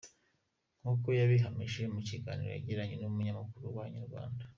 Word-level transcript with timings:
Nk’uko 0.79 1.07
yabihamije 1.19 1.81
mu 1.93 2.01
kiganiro 2.07 2.49
yagiranye 2.55 2.95
n’umunyamakuru 2.97 3.65
wa 3.75 3.83
Inyarwanda. 3.89 4.43